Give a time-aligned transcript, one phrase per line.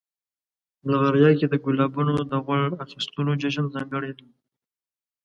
[0.83, 4.27] بلغاریا کې د ګلابونو د غوړ اخیستلو جشن ځانګړی دی.